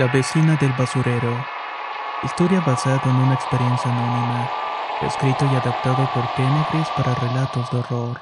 La 0.00 0.06
vecina 0.06 0.56
del 0.56 0.72
basurero. 0.78 1.44
Historia 2.22 2.60
basada 2.60 3.02
en 3.04 3.16
una 3.16 3.34
experiencia 3.34 3.92
anónima. 3.92 4.48
Escrito 5.02 5.44
y 5.44 5.54
adaptado 5.54 6.08
por 6.14 6.24
Tenebris 6.36 6.88
para 6.96 7.14
relatos 7.16 7.70
de 7.70 7.76
horror. 7.76 8.16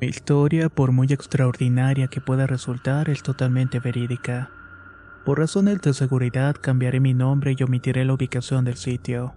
Mi 0.00 0.08
historia, 0.08 0.68
por 0.68 0.90
muy 0.90 1.06
extraordinaria 1.12 2.08
que 2.08 2.20
pueda 2.20 2.48
resultar, 2.48 3.08
es 3.10 3.22
totalmente 3.22 3.78
verídica. 3.78 4.50
Por 5.24 5.38
razones 5.38 5.80
de 5.80 5.94
seguridad 5.94 6.56
cambiaré 6.60 6.98
mi 6.98 7.14
nombre 7.14 7.54
y 7.56 7.62
omitiré 7.62 8.04
la 8.04 8.14
ubicación 8.14 8.64
del 8.64 8.76
sitio. 8.76 9.36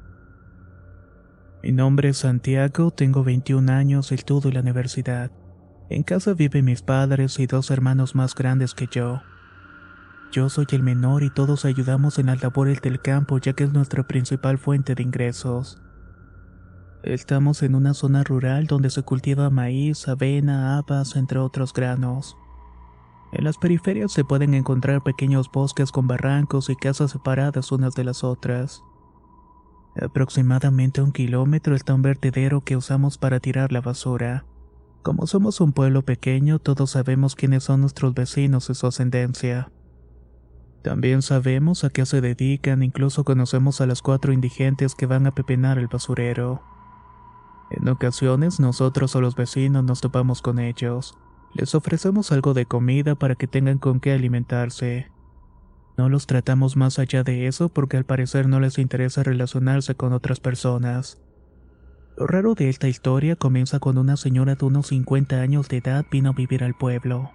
Mi 1.62 1.72
nombre 1.72 2.10
es 2.10 2.18
Santiago, 2.18 2.90
tengo 2.90 3.24
21 3.24 3.72
años, 3.72 4.12
estudio 4.12 4.48
en 4.48 4.56
la 4.56 4.62
universidad. 4.62 5.30
En 5.90 6.04
casa 6.04 6.34
viven 6.34 6.66
mis 6.66 6.82
padres 6.82 7.40
y 7.40 7.46
dos 7.46 7.70
hermanos 7.70 8.16
más 8.16 8.34
grandes 8.36 8.74
que 8.74 8.88
yo. 8.90 9.22
Yo 10.32 10.50
soy 10.50 10.66
el 10.72 10.82
menor 10.82 11.24
y 11.24 11.30
todos 11.30 11.66
ayudamos 11.66 12.18
en 12.18 12.28
las 12.28 12.42
labores 12.42 12.82
del 12.82 13.02
campo 13.02 13.38
ya 13.38 13.54
que 13.54 13.66
es 13.66 13.74
nuestra 13.74 14.08
principal 14.08 14.58
fuente 14.58 14.96
de 14.96 15.04
ingresos. 15.04 15.82
Estamos 17.04 17.62
en 17.64 17.76
una 17.76 17.94
zona 17.94 18.24
rural 18.24 18.66
donde 18.66 18.90
se 18.90 19.04
cultiva 19.04 19.50
maíz, 19.50 20.08
avena, 20.08 20.78
habas, 20.78 21.18
entre 21.18 21.38
otros 21.38 21.74
granos. 21.74 22.38
En 23.34 23.44
las 23.44 23.58
periferias 23.58 24.14
se 24.14 24.24
pueden 24.24 24.54
encontrar 24.54 25.04
pequeños 25.04 25.52
bosques 25.52 25.92
con 25.92 26.08
barrancos 26.08 26.70
y 26.70 26.76
casas 26.78 27.12
separadas 27.12 27.72
unas 27.72 27.94
de 27.94 28.06
las 28.06 28.24
otras. 28.24 28.82
Aproximadamente 30.02 31.02
a 31.02 31.04
un 31.04 31.12
kilómetro 31.12 31.76
está 31.76 31.94
un 31.94 32.04
vertedero 32.04 32.62
que 32.62 32.78
usamos 32.78 33.18
para 33.18 33.40
tirar 33.40 33.72
la 33.72 33.82
basura. 33.82 34.46
Como 35.04 35.28
somos 35.28 35.60
un 35.60 35.74
pueblo 35.74 36.04
pequeño, 36.04 36.60
todos 36.60 36.92
sabemos 36.92 37.36
quiénes 37.36 37.66
son 37.66 37.82
nuestros 37.82 38.14
vecinos 38.14 38.70
y 38.70 38.74
su 38.74 38.88
ascendencia. 38.88 39.70
También 40.82 41.22
sabemos 41.22 41.84
a 41.84 41.90
qué 41.90 42.06
se 42.06 42.22
dedican, 42.22 42.84
incluso 42.84 43.26
conocemos 43.26 43.82
a 43.82 43.86
los 43.86 44.02
cuatro 44.02 44.32
indigentes 44.32 44.96
que 44.96 45.06
van 45.06 45.28
a 45.28 45.36
pepenar 45.36 45.78
el 45.78 45.88
basurero. 45.88 46.64
En 47.70 47.90
ocasiones 47.90 48.62
nosotros 48.62 49.14
o 49.18 49.22
los 49.22 49.36
vecinos 49.36 49.84
nos 49.84 50.00
topamos 50.00 50.42
con 50.42 50.58
ellos. 50.58 51.18
Les 51.54 51.76
ofrecemos 51.76 52.32
algo 52.32 52.54
de 52.54 52.66
comida 52.66 53.16
para 53.16 53.36
que 53.36 53.48
tengan 53.48 53.80
con 53.80 54.00
qué 54.00 54.14
alimentarse. 54.14 55.12
No 55.98 56.08
los 56.08 56.28
tratamos 56.28 56.78
más 56.78 56.98
allá 56.98 57.24
de 57.24 57.48
eso 57.48 57.68
porque 57.68 57.98
al 57.98 58.06
parecer 58.06 58.48
no 58.48 58.62
les 58.62 58.78
interesa 58.78 59.22
relacionarse 59.22 59.96
con 59.96 60.14
otras 60.14 60.40
personas. 60.40 61.22
Lo 62.16 62.28
raro 62.28 62.54
de 62.54 62.70
esta 62.70 62.88
historia 62.88 63.36
comienza 63.36 63.80
cuando 63.80 64.02
una 64.02 64.18
señora 64.18 64.56
de 64.56 64.66
unos 64.66 64.88
50 64.88 65.42
años 65.42 65.68
de 65.68 65.78
edad 65.78 66.06
vino 66.12 66.30
a 66.30 66.34
vivir 66.34 66.64
al 66.64 66.76
pueblo. 66.76 67.32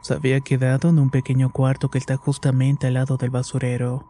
Se 0.00 0.14
había 0.14 0.40
quedado 0.40 0.88
en 0.88 0.98
un 0.98 1.10
pequeño 1.10 1.50
cuarto 1.50 1.90
que 1.90 1.98
está 1.98 2.16
justamente 2.16 2.86
al 2.86 2.94
lado 2.94 3.18
del 3.18 3.30
basurero. 3.30 4.06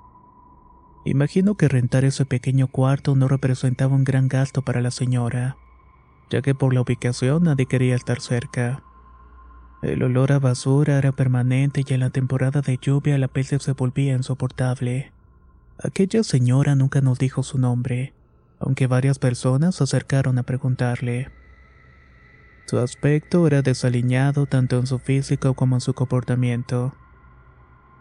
Imagino 1.04 1.56
que 1.56 1.66
rentar 1.66 2.04
ese 2.04 2.24
pequeño 2.24 2.68
cuarto 2.68 3.16
no 3.16 3.26
representaba 3.26 3.96
un 3.96 4.04
gran 4.04 4.28
gasto 4.28 4.62
para 4.62 4.80
la 4.80 4.92
señora, 4.92 5.56
ya 6.30 6.40
que 6.40 6.54
por 6.54 6.72
la 6.72 6.82
ubicación 6.82 7.44
nadie 7.44 7.66
quería 7.66 7.96
estar 7.96 8.20
cerca. 8.20 8.84
El 9.82 10.02
olor 10.02 10.32
a 10.32 10.38
basura 10.38 10.98
era 10.98 11.12
permanente 11.12 11.84
y 11.86 11.94
en 11.94 12.00
la 12.00 12.10
temporada 12.10 12.60
de 12.60 12.78
lluvia 12.80 13.18
la 13.18 13.28
peste 13.28 13.58
se 13.58 13.72
volvía 13.72 14.14
insoportable. 14.14 15.12
Aquella 15.82 16.22
señora 16.22 16.74
nunca 16.74 17.00
nos 17.00 17.18
dijo 17.18 17.42
su 17.42 17.58
nombre, 17.58 18.12
aunque 18.60 18.86
varias 18.86 19.18
personas 19.18 19.76
se 19.76 19.84
acercaron 19.84 20.38
a 20.38 20.42
preguntarle. 20.42 21.30
Su 22.66 22.78
aspecto 22.78 23.46
era 23.46 23.62
desaliñado 23.62 24.46
tanto 24.46 24.78
en 24.78 24.86
su 24.86 24.98
físico 24.98 25.54
como 25.54 25.76
en 25.76 25.80
su 25.80 25.94
comportamiento. 25.94 26.94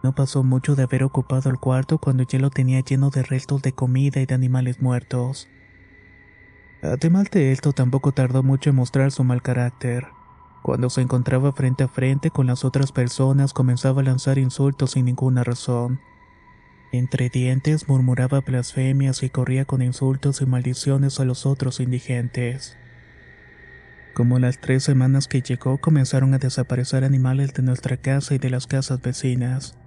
No 0.04 0.14
pasó 0.14 0.44
mucho 0.44 0.76
de 0.76 0.84
haber 0.84 1.04
ocupado 1.04 1.50
el 1.50 1.58
cuarto 1.58 1.98
cuando 1.98 2.24
ya 2.24 2.40
lo 2.40 2.50
tenía 2.50 2.82
lleno 2.82 3.10
de 3.10 3.24
restos 3.24 3.62
de 3.62 3.72
comida 3.72 4.20
y 4.20 4.26
de 4.26 4.36
animales 4.36 4.82
muertos. 4.82 5.48
Además 6.84 7.32
de 7.32 7.52
esto, 7.52 7.74
tampoco 7.74 8.12
tardó 8.12 8.44
mucho 8.44 8.70
en 8.70 8.76
mostrar 8.76 9.12
su 9.12 9.24
mal 9.24 9.42
carácter. 9.42 10.08
Cuando 10.62 10.90
se 10.90 11.02
encontraba 11.02 11.54
frente 11.54 11.84
a 11.84 11.88
frente 11.88 12.30
con 12.30 12.48
las 12.48 12.66
otras 12.66 12.92
personas 12.92 13.54
comenzaba 13.54 14.02
a 14.02 14.06
lanzar 14.06 14.38
insultos 14.38 14.92
sin 14.92 15.06
ninguna 15.06 15.44
razón. 15.44 16.00
Entre 16.92 17.30
dientes 17.30 17.90
murmuraba 17.90 18.40
blasfemias 18.40 19.22
y 19.22 19.30
corría 19.30 19.66
con 19.66 19.82
insultos 19.82 20.42
y 20.42 20.46
maldiciones 20.46 21.20
a 21.20 21.26
los 21.26 21.46
otros 21.46 21.80
indigentes. 21.82 22.78
Como 24.14 24.40
las 24.40 24.60
tres 24.60 24.84
semanas 24.84 25.28
que 25.28 25.42
llegó 25.42 25.78
comenzaron 25.80 26.34
a 26.34 26.40
desaparecer 26.40 27.04
animales 27.04 27.54
de 27.54 27.62
nuestra 27.62 27.98
casa 27.98 28.36
y 28.36 28.38
de 28.38 28.50
las 28.50 28.68
casas 28.68 29.02
vecinas. 29.02 29.78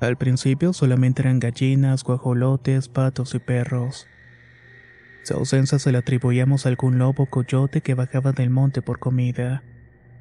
Al 0.00 0.18
principio 0.18 0.72
solamente 0.72 1.22
eran 1.22 1.38
gallinas, 1.38 2.02
guajolotes, 2.02 2.88
patos 2.88 3.34
y 3.34 3.38
perros. 3.38 4.08
Su 5.22 5.34
ausencia 5.34 5.78
se 5.78 5.92
la 5.92 6.00
atribuíamos 6.00 6.66
a 6.66 6.68
algún 6.68 6.98
lobo 6.98 7.26
coyote 7.26 7.80
que 7.80 7.94
bajaba 7.94 8.32
del 8.32 8.50
monte 8.50 8.82
por 8.82 8.98
comida. 8.98 9.62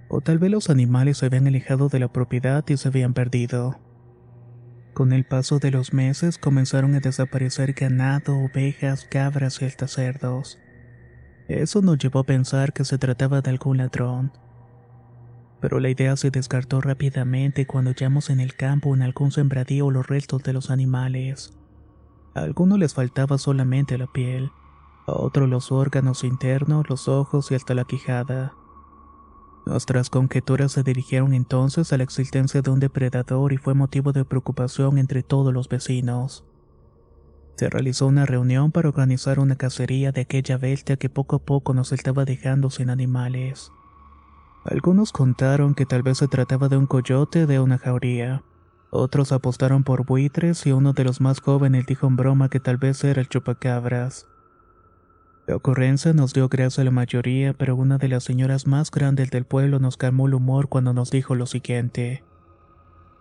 O 0.08 0.22
tal 0.22 0.38
vez 0.38 0.52
los 0.52 0.70
animales 0.70 1.18
se 1.18 1.26
habían 1.26 1.48
alejado 1.48 1.90
de 1.90 2.00
la 2.00 2.14
propiedad 2.14 2.64
y 2.70 2.78
se 2.78 2.88
habían 2.88 3.14
perdido. 3.14 3.80
Con 4.94 5.12
el 5.12 5.26
paso 5.26 5.58
de 5.58 5.72
los 5.72 5.92
meses 5.92 6.38
comenzaron 6.38 6.94
a 6.94 7.00
desaparecer 7.00 7.74
ganado, 7.74 8.38
ovejas, 8.38 9.08
cabras 9.10 9.60
y 9.62 9.66
hasta 9.66 9.88
cerdos. 9.88 10.60
Eso 11.48 11.82
nos 11.82 11.98
llevó 11.98 12.20
a 12.20 12.26
pensar 12.26 12.74
que 12.74 12.86
se 12.86 13.00
trataba 13.00 13.42
de 13.42 13.50
algún 13.50 13.78
ladrón. 13.78 14.32
Pero 15.60 15.80
la 15.80 15.90
idea 15.90 16.16
se 16.16 16.30
descartó 16.30 16.80
rápidamente 16.80 17.66
cuando 17.66 17.92
hallamos 17.92 18.30
en 18.30 18.40
el 18.40 18.54
campo 18.56 18.94
en 18.94 19.02
algún 19.02 19.32
sembradío 19.32 19.90
los 19.90 20.06
restos 20.06 20.44
de 20.44 20.54
los 20.54 20.70
animales. 20.70 21.58
A 22.36 22.42
algunos 22.42 22.78
les 22.78 22.94
faltaba 22.94 23.40
solamente 23.40 23.98
la 23.98 24.08
piel, 24.08 24.52
a 25.08 25.14
otros 25.14 25.50
los 25.50 25.72
órganos 25.72 26.24
internos, 26.24 26.88
los 26.88 27.08
ojos 27.08 27.52
y 27.52 27.56
hasta 27.56 27.74
la 27.74 27.86
quijada. 27.86 28.54
Nuestras 29.66 30.10
conjeturas 30.10 30.74
se 30.74 30.84
dirigieron 30.84 31.34
entonces 31.34 31.94
a 31.94 31.98
la 31.98 32.04
existencia 32.04 32.62
de 32.62 32.70
un 32.70 32.80
depredador 32.80 33.54
y 33.54 33.58
fue 33.58 33.74
motivo 33.74 34.12
de 34.12 34.26
preocupación 34.26 34.98
entre 34.98 35.24
todos 35.24 35.54
los 35.54 35.70
vecinos. 35.70 36.44
Se 37.56 37.70
realizó 37.70 38.08
una 38.08 38.26
reunión 38.26 38.72
para 38.72 38.90
organizar 38.90 39.40
una 39.40 39.56
cacería 39.56 40.12
de 40.12 40.22
aquella 40.22 40.58
bestia 40.58 40.98
que 40.98 41.10
poco 41.10 41.38
a 41.38 41.40
poco 41.40 41.74
nos 41.74 41.94
estaba 41.94 42.26
dejando 42.26 42.70
sin 42.70 42.90
animales. 42.90 43.72
Algunos 44.66 45.12
contaron 45.12 45.76
que 45.76 45.86
tal 45.86 46.04
vez 46.04 46.18
se 46.18 46.28
trataba 46.28 46.68
de 46.68 46.78
un 46.78 46.88
coyote 46.88 47.46
de 47.46 47.60
una 47.60 47.78
jauría. 47.78 48.44
Otros 48.90 49.32
apostaron 49.32 49.84
por 49.84 50.06
buitres 50.06 50.66
y 50.66 50.72
uno 50.72 50.94
de 50.94 51.04
los 51.04 51.22
más 51.22 51.40
jóvenes 51.40 51.86
dijo 51.86 52.08
en 52.08 52.16
broma 52.16 52.50
que 52.50 52.60
tal 52.60 52.78
vez 52.78 53.04
era 53.04 53.22
el 53.22 53.30
chupacabras. 53.30 54.28
La 55.46 55.58
ocurrencia 55.58 56.14
nos 56.14 56.34
dio 56.34 56.48
gracia 56.48 56.82
a 56.82 56.86
la 56.86 56.92
mayoría, 56.92 57.54
pero 57.54 57.76
una 57.76 57.98
de 57.98 58.08
las 58.08 58.24
señoras 58.24 58.66
más 58.66 58.90
grandes 58.90 59.30
del 59.30 59.44
pueblo 59.44 59.78
nos 59.80 59.98
calmó 59.98 60.28
el 60.28 60.36
humor 60.36 60.70
cuando 60.70 60.94
nos 60.94 61.12
dijo 61.12 61.36
lo 61.36 61.48
siguiente. 61.48 62.24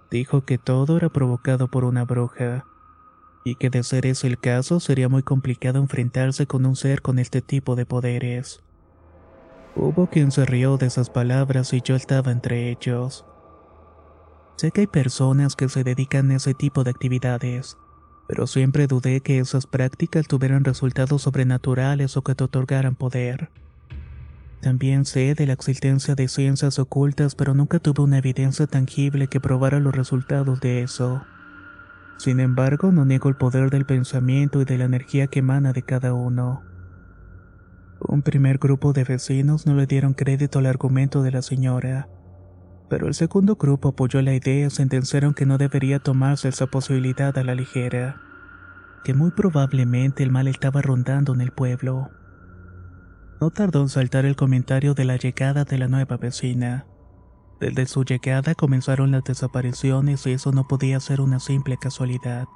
Dijo 0.09 0.45
que 0.45 0.57
todo 0.57 0.99
era 0.99 1.09
provocado 1.09 1.69
por 1.69 1.85
una 1.85 2.05
bruja, 2.05 2.65
y 3.45 3.57
que 3.57 3.71
de 3.71 3.83
ser 3.83 4.07
ese 4.07 4.29
el 4.29 4.39
caso 4.39 4.79
sería 4.79 5.09
muy 5.09 5.25
complicado 5.25 5.81
enfrentarse 5.81 6.47
con 6.47 6.65
un 6.65 6.77
ser 6.77 7.03
con 7.03 7.19
este 7.19 7.43
tipo 7.43 7.75
de 7.75 7.87
poderes. 7.87 8.63
Hubo 9.75 10.07
quien 10.07 10.31
se 10.31 10.45
rió 10.45 10.77
de 10.77 10.87
esas 10.87 11.11
palabras 11.11 11.73
y 11.73 11.81
yo 11.81 11.97
estaba 11.97 12.31
entre 12.31 12.71
ellos. 12.71 13.25
Sé 14.57 14.71
que 14.71 14.83
hay 14.83 14.87
personas 14.87 15.57
que 15.57 15.69
se 15.69 15.83
dedican 15.83 16.31
a 16.31 16.37
ese 16.37 16.55
tipo 16.55 16.85
de 16.85 16.91
actividades, 16.91 17.79
pero 18.27 18.47
siempre 18.47 18.87
dudé 18.87 19.21
que 19.21 19.39
esas 19.39 19.67
prácticas 19.67 20.27
tuvieran 20.27 20.65
resultados 20.65 21.23
sobrenaturales 21.23 22.17
o 22.17 22.23
que 22.23 22.35
te 22.35 22.45
otorgaran 22.45 22.95
poder. 22.95 23.51
También 24.61 25.05
sé 25.05 25.35
de 25.35 25.47
la 25.47 25.55
existencia 25.55 26.15
de 26.15 26.29
ciencias 26.29 26.79
ocultas, 26.79 27.35
pero 27.35 27.53
nunca 27.53 27.81
tuve 27.81 28.05
una 28.05 28.19
evidencia 28.19 28.67
tangible 28.69 29.27
que 29.27 29.41
probara 29.41 29.81
los 29.81 29.95
resultados 29.95 30.61
de 30.61 30.83
eso. 30.83 31.25
Sin 32.17 32.39
embargo, 32.39 32.93
no 32.93 33.05
niego 33.05 33.29
el 33.29 33.35
poder 33.35 33.71
del 33.71 33.85
pensamiento 33.85 34.63
y 34.63 34.65
de 34.65 34.79
la 34.79 34.85
energía 34.85 35.27
que 35.27 35.41
emana 35.41 35.73
de 35.73 35.83
cada 35.83 36.15
uno. 36.15 36.63
Un 37.99 38.23
primer 38.23 38.59
grupo 38.59 38.93
de 38.93 39.03
vecinos 39.03 39.67
no 39.67 39.75
le 39.75 39.87
dieron 39.87 40.15
crédito 40.15 40.61
al 40.61 40.67
argumento 40.67 41.23
de 41.23 41.33
la 41.33 41.43
señora, 41.43 42.09
pero 42.93 43.09
el 43.09 43.15
segundo 43.15 43.57
grupo 43.57 43.89
apoyó 43.89 44.21
la 44.21 44.35
idea 44.35 44.67
y 44.67 44.71
sentenciaron 44.71 45.33
que 45.33 45.47
no 45.47 45.57
debería 45.57 45.99
tomarse 45.99 46.51
esa 46.51 46.67
posibilidad 46.67 47.39
a 47.39 47.43
la 47.43 47.55
ligera, 47.55 48.21
que 49.03 49.15
muy 49.15 49.31
probablemente 49.31 50.23
el 50.23 50.31
mal 50.31 50.47
estaba 50.47 50.83
rondando 50.83 51.33
en 51.33 51.41
el 51.41 51.53
pueblo. 51.53 52.11
No 53.41 53.49
tardó 53.49 53.81
en 53.81 53.89
saltar 53.89 54.27
el 54.27 54.37
comentario 54.37 54.93
de 54.93 55.07
la 55.07 55.17
llegada 55.17 55.65
de 55.65 55.79
la 55.79 55.89
nueva 55.89 56.19
vecina. 56.19 56.85
Desde 57.61 57.87
su 57.87 58.05
llegada 58.05 58.55
comenzaron 58.55 59.11
las 59.11 59.25
desapariciones 59.25 60.27
y 60.27 60.33
eso 60.33 60.53
no 60.53 60.69
podía 60.69 61.01
ser 61.01 61.23
una 61.23 61.41
simple 61.41 61.79
casualidad. 61.79 62.47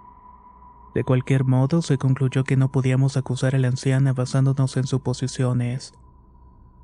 De 0.94 1.02
cualquier 1.02 1.44
modo, 1.44 1.80
se 1.80 1.96
concluyó 1.96 2.44
que 2.44 2.58
no 2.58 2.70
podíamos 2.70 3.16
acusar 3.16 3.54
a 3.54 3.58
la 3.58 3.68
anciana 3.68 4.12
basándonos 4.12 4.76
en 4.76 4.86
suposiciones, 4.86 5.94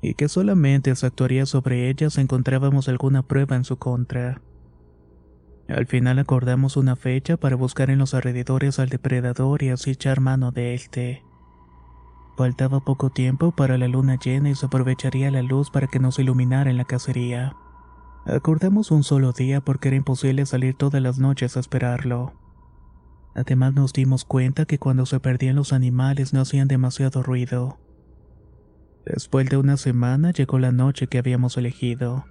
y 0.03 0.15
que 0.15 0.27
solamente 0.27 0.93
se 0.95 1.07
actuaría 1.07 1.45
sobre 1.45 1.89
ella 1.89 2.09
si 2.09 2.19
encontrábamos 2.19 2.89
alguna 2.89 3.23
prueba 3.23 3.55
en 3.55 3.63
su 3.63 3.77
contra. 3.77 4.41
Al 5.69 5.87
final 5.87 6.19
acordamos 6.19 6.75
una 6.75 6.97
fecha 6.97 7.37
para 7.37 7.55
buscar 7.55 7.89
en 7.89 7.99
los 7.99 8.13
alrededores 8.13 8.79
al 8.79 8.89
depredador 8.89 9.63
y 9.63 9.69
así 9.69 9.91
echar 9.91 10.19
mano 10.19 10.51
de 10.51 10.73
este. 10.73 11.23
Faltaba 12.35 12.81
poco 12.81 13.11
tiempo 13.11 13.51
para 13.51 13.77
la 13.77 13.87
luna 13.87 14.19
llena 14.19 14.49
y 14.49 14.55
se 14.55 14.65
aprovecharía 14.65 15.31
la 15.31 15.41
luz 15.41 15.71
para 15.71 15.87
que 15.87 15.99
nos 15.99 16.19
iluminara 16.19 16.69
en 16.69 16.77
la 16.77 16.85
cacería. 16.85 17.55
Acordamos 18.25 18.91
un 18.91 19.03
solo 19.03 19.31
día 19.31 19.61
porque 19.61 19.87
era 19.87 19.97
imposible 19.97 20.45
salir 20.45 20.75
todas 20.75 21.01
las 21.01 21.17
noches 21.17 21.55
a 21.55 21.61
esperarlo. 21.61 22.33
Además 23.35 23.73
nos 23.73 23.93
dimos 23.93 24.25
cuenta 24.25 24.65
que 24.65 24.79
cuando 24.79 25.05
se 25.05 25.21
perdían 25.21 25.55
los 25.55 25.71
animales 25.71 26.33
no 26.33 26.41
hacían 26.41 26.67
demasiado 26.67 27.23
ruido. 27.23 27.77
Después 29.05 29.49
de 29.49 29.57
una 29.57 29.77
semana 29.77 30.31
llegó 30.31 30.59
la 30.59 30.71
noche 30.71 31.07
que 31.07 31.17
habíamos 31.17 31.57
elegido. 31.57 32.25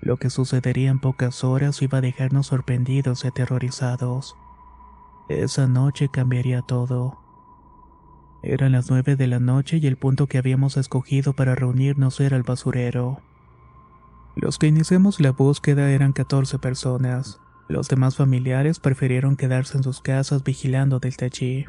Lo 0.00 0.18
que 0.18 0.30
sucedería 0.30 0.90
en 0.90 1.00
pocas 1.00 1.42
horas 1.42 1.82
iba 1.82 1.98
a 1.98 2.02
dejarnos 2.02 2.48
sorprendidos 2.48 3.24
y 3.24 3.28
aterrorizados. 3.28 4.36
Esa 5.28 5.66
noche 5.66 6.08
cambiaría 6.12 6.62
todo. 6.62 7.18
Eran 8.42 8.72
las 8.72 8.90
nueve 8.90 9.16
de 9.16 9.26
la 9.26 9.40
noche 9.40 9.78
y 9.78 9.86
el 9.86 9.96
punto 9.96 10.26
que 10.26 10.38
habíamos 10.38 10.76
escogido 10.76 11.32
para 11.32 11.54
reunirnos 11.54 12.20
era 12.20 12.36
el 12.36 12.42
basurero. 12.42 13.20
Los 14.36 14.58
que 14.58 14.66
iniciamos 14.66 15.18
la 15.18 15.30
búsqueda 15.32 15.90
eran 15.90 16.12
14 16.12 16.58
personas. 16.58 17.40
Los 17.68 17.88
demás 17.88 18.16
familiares 18.16 18.78
prefirieron 18.80 19.36
quedarse 19.36 19.78
en 19.78 19.82
sus 19.82 20.02
casas 20.02 20.44
vigilando 20.44 21.00
desde 21.00 21.26
allí. 21.26 21.66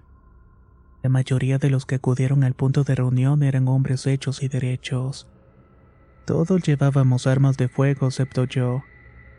La 1.05 1.09
mayoría 1.09 1.59
de 1.59 1.69
los 1.69 1.85
que 1.85 1.93
acudieron 1.93 2.43
al 2.43 2.55
punto 2.55 2.83
de 2.83 2.95
reunión 2.95 3.43
eran 3.43 3.67
hombres 3.67 4.07
hechos 4.07 4.41
y 4.41 4.47
derechos. 4.47 5.27
Todos 6.25 6.63
llevábamos 6.63 7.27
armas 7.27 7.57
de 7.57 7.67
fuego 7.67 8.07
excepto 8.07 8.45
yo, 8.45 8.81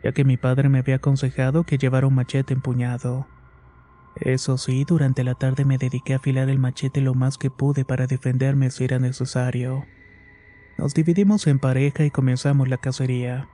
ya 0.01 0.13
que 0.13 0.23
mi 0.23 0.37
padre 0.37 0.69
me 0.69 0.79
había 0.79 0.95
aconsejado 0.95 1.65
que 1.65 1.77
llevara 1.77 2.07
un 2.07 2.15
machete 2.15 2.53
empuñado. 2.53 3.27
Eso 4.15 4.57
sí, 4.57 4.85
durante 4.87 5.25
la 5.25 5.35
tarde 5.35 5.65
me 5.65 5.77
dediqué 5.77 6.13
a 6.13 6.17
afilar 6.19 6.49
el 6.49 6.57
machete 6.57 7.01
lo 7.01 7.13
más 7.15 7.37
que 7.37 7.51
pude 7.51 7.83
para 7.83 8.07
defenderme 8.07 8.71
si 8.71 8.85
era 8.85 8.97
necesario. 8.97 9.83
Nos 10.77 10.93
dividimos 10.93 11.47
en 11.47 11.59
pareja 11.59 12.05
y 12.05 12.11
comenzamos 12.11 12.69
la 12.69 12.77
cacería. 12.77 13.49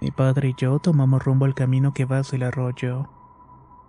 Mi 0.00 0.10
padre 0.10 0.48
y 0.48 0.54
yo 0.56 0.78
tomamos 0.78 1.22
rumbo 1.22 1.44
al 1.44 1.54
camino 1.54 1.92
que 1.92 2.06
va 2.06 2.20
hacia 2.20 2.36
el 2.36 2.44
arroyo. 2.44 3.10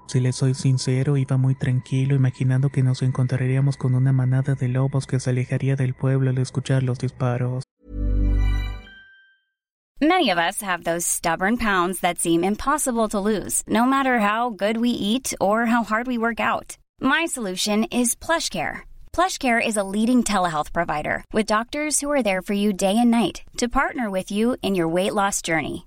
Si 0.07 0.21
le 0.21 0.31
soy 0.31 0.54
sincero, 0.54 1.18
iba 1.18 1.38
muy 1.38 1.54
tranquilo 1.54 2.15
imaginando 2.15 2.69
que 2.69 2.81
nos 2.81 3.01
encontraríamos 3.01 3.75
con 3.75 3.94
una 3.94 4.13
manada 4.13 4.56
de 4.56 4.69
lobos 4.69 5.06
que 5.06 5.19
se 5.19 5.31
alejaría 5.31 5.75
del 5.75 5.94
pueblo 5.94 6.30
al 6.30 6.38
escuchar 6.38 6.83
los 6.83 6.98
disparos. 6.98 7.63
Many 10.00 10.30
of 10.30 10.38
us 10.38 10.62
have 10.62 10.83
those 10.83 11.07
stubborn 11.07 11.57
pounds 11.57 12.01
that 12.01 12.19
seem 12.19 12.44
impossible 12.44 13.09
to 13.09 13.19
lose, 13.19 13.63
no 13.68 13.83
matter 13.83 14.19
how 14.19 14.51
good 14.51 14.77
we 14.77 14.92
eat 14.92 15.33
or 15.42 15.65
how 15.65 15.83
hard 15.83 16.06
we 16.06 16.19
work 16.19 16.39
out. 16.39 16.77
My 17.01 17.25
solution 17.25 17.83
is 17.86 18.15
PlushCare. 18.15 18.81
PlushCare 19.12 19.60
is 19.60 19.75
a 19.75 19.83
leading 19.83 20.24
telehealth 20.24 20.71
provider 20.71 21.24
with 21.33 21.48
doctors 21.48 22.00
who 22.00 22.12
are 22.12 22.21
there 22.21 22.44
for 22.44 22.53
you 22.53 22.71
day 22.74 22.95
and 22.95 23.10
night 23.10 23.42
to 23.57 23.68
partner 23.68 24.12
with 24.12 24.30
you 24.30 24.56
in 24.62 24.75
your 24.75 24.88
weight 24.88 25.15
loss 25.15 25.42
journey. 25.42 25.87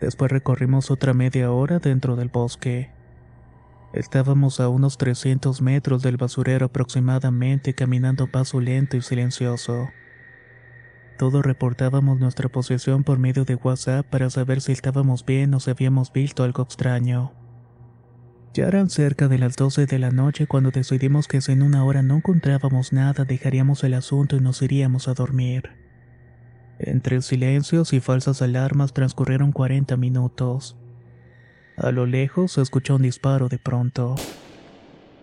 Después 0.00 0.30
recorrimos 0.30 0.90
otra 0.90 1.14
media 1.14 1.50
hora 1.50 1.78
dentro 1.78 2.16
del 2.16 2.28
bosque. 2.28 2.90
Estábamos 3.92 4.58
a 4.58 4.68
unos 4.68 4.98
300 4.98 5.62
metros 5.62 6.02
del 6.02 6.16
basurero 6.16 6.66
aproximadamente 6.66 7.74
caminando 7.74 8.26
paso 8.26 8.60
lento 8.60 8.96
y 8.96 9.02
silencioso. 9.02 9.88
Todos 11.16 11.44
reportábamos 11.44 12.18
nuestra 12.18 12.48
posición 12.48 13.04
por 13.04 13.20
medio 13.20 13.44
de 13.44 13.54
WhatsApp 13.54 14.04
para 14.04 14.30
saber 14.30 14.60
si 14.60 14.72
estábamos 14.72 15.24
bien 15.24 15.54
o 15.54 15.60
si 15.60 15.70
habíamos 15.70 16.12
visto 16.12 16.42
algo 16.42 16.64
extraño. 16.64 17.32
Ya 18.52 18.66
eran 18.66 18.90
cerca 18.90 19.28
de 19.28 19.38
las 19.38 19.56
12 19.56 19.86
de 19.86 19.98
la 19.98 20.10
noche 20.10 20.46
cuando 20.48 20.70
decidimos 20.70 21.28
que 21.28 21.40
si 21.40 21.52
en 21.52 21.62
una 21.62 21.84
hora 21.84 22.02
no 22.02 22.16
encontrábamos 22.16 22.92
nada 22.92 23.24
dejaríamos 23.24 23.84
el 23.84 23.94
asunto 23.94 24.36
y 24.36 24.40
nos 24.40 24.60
iríamos 24.62 25.06
a 25.06 25.14
dormir. 25.14 25.83
Entre 26.78 27.22
silencios 27.22 27.92
y 27.92 28.00
falsas 28.00 28.42
alarmas 28.42 28.92
transcurrieron 28.92 29.52
40 29.52 29.96
minutos. 29.96 30.76
A 31.76 31.90
lo 31.92 32.06
lejos 32.06 32.52
se 32.52 32.62
escuchó 32.62 32.96
un 32.96 33.02
disparo 33.02 33.48
de 33.48 33.58
pronto. 33.58 34.16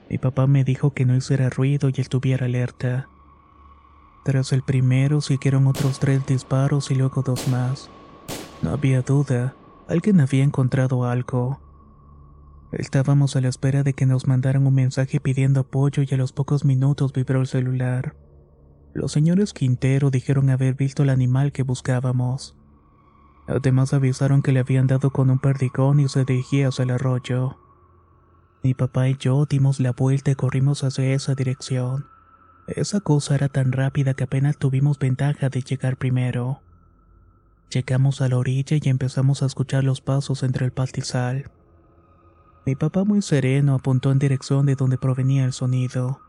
Mi 0.09 0.17
papá 0.17 0.47
me 0.47 0.63
dijo 0.63 0.93
que 0.93 1.05
no 1.05 1.15
hiciera 1.15 1.49
ruido 1.49 1.89
y 1.89 2.01
estuviera 2.01 2.45
alerta. 2.45 3.07
Tras 4.23 4.53
el 4.53 4.61
primero 4.61 5.21
siguieron 5.21 5.67
otros 5.67 5.99
tres 5.99 6.25
disparos 6.25 6.91
y 6.91 6.95
luego 6.95 7.21
dos 7.21 7.47
más. 7.47 7.89
No 8.61 8.71
había 8.71 9.01
duda, 9.01 9.55
alguien 9.87 10.21
había 10.21 10.43
encontrado 10.43 11.05
algo. 11.05 11.59
Estábamos 12.71 13.35
a 13.35 13.41
la 13.41 13.49
espera 13.49 13.83
de 13.83 13.93
que 13.93 14.05
nos 14.05 14.27
mandaran 14.27 14.65
un 14.65 14.75
mensaje 14.75 15.19
pidiendo 15.19 15.61
apoyo 15.61 16.03
y 16.03 16.13
a 16.13 16.17
los 16.17 16.31
pocos 16.31 16.63
minutos 16.63 17.11
vibró 17.11 17.41
el 17.41 17.47
celular. 17.47 18.15
Los 18.93 19.13
señores 19.13 19.53
Quintero 19.53 20.11
dijeron 20.11 20.49
haber 20.49 20.75
visto 20.75 21.03
el 21.03 21.09
animal 21.09 21.53
que 21.53 21.63
buscábamos. 21.63 22.57
Además 23.47 23.93
avisaron 23.93 24.41
que 24.41 24.51
le 24.51 24.59
habían 24.59 24.87
dado 24.87 25.11
con 25.11 25.29
un 25.29 25.39
perdigón 25.39 25.99
y 25.99 26.09
se 26.09 26.25
dirigía 26.25 26.67
hacia 26.67 26.83
el 26.83 26.91
arroyo. 26.91 27.57
Mi 28.63 28.73
papá 28.73 29.07
y 29.07 29.15
yo 29.17 29.45
dimos 29.45 29.79
la 29.79 29.93
vuelta 29.93 30.31
y 30.31 30.35
corrimos 30.35 30.83
hacia 30.83 31.13
esa 31.13 31.35
dirección. 31.35 32.07
Esa 32.67 32.99
cosa 32.99 33.35
era 33.35 33.49
tan 33.49 33.71
rápida 33.71 34.13
que 34.13 34.25
apenas 34.25 34.57
tuvimos 34.57 34.99
ventaja 34.99 35.49
de 35.49 35.61
llegar 35.61 35.97
primero. 35.97 36.61
Llegamos 37.69 38.21
a 38.21 38.27
la 38.27 38.37
orilla 38.37 38.77
y 38.81 38.89
empezamos 38.89 39.41
a 39.41 39.45
escuchar 39.45 39.85
los 39.85 40.01
pasos 40.01 40.43
entre 40.43 40.65
el 40.65 40.71
pastizal. 40.73 41.49
Mi 42.65 42.75
papá 42.75 43.05
muy 43.05 43.21
sereno 43.21 43.75
apuntó 43.75 44.11
en 44.11 44.19
dirección 44.19 44.65
de 44.65 44.75
donde 44.75 44.97
provenía 44.97 45.45
el 45.45 45.53
sonido. 45.53 46.19